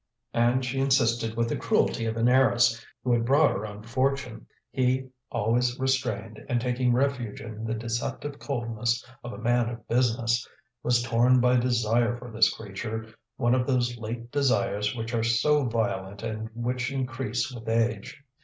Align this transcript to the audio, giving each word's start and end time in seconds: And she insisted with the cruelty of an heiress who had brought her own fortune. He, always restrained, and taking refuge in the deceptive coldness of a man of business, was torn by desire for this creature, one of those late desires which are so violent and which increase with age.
And 0.33 0.65
she 0.65 0.79
insisted 0.79 1.35
with 1.37 1.47
the 1.49 1.55
cruelty 1.55 2.07
of 2.07 2.17
an 2.17 2.27
heiress 2.27 2.83
who 3.03 3.11
had 3.13 3.23
brought 3.23 3.51
her 3.51 3.67
own 3.67 3.83
fortune. 3.83 4.47
He, 4.71 5.09
always 5.29 5.79
restrained, 5.79 6.43
and 6.49 6.59
taking 6.59 6.91
refuge 6.91 7.39
in 7.39 7.65
the 7.65 7.75
deceptive 7.75 8.39
coldness 8.39 9.05
of 9.23 9.31
a 9.31 9.37
man 9.37 9.69
of 9.69 9.87
business, 9.87 10.49
was 10.81 11.03
torn 11.03 11.39
by 11.39 11.57
desire 11.57 12.17
for 12.17 12.31
this 12.31 12.51
creature, 12.51 13.13
one 13.37 13.53
of 13.53 13.67
those 13.67 13.95
late 13.95 14.31
desires 14.31 14.95
which 14.95 15.13
are 15.13 15.21
so 15.21 15.65
violent 15.65 16.23
and 16.23 16.49
which 16.55 16.91
increase 16.91 17.51
with 17.53 17.69
age. 17.69 18.23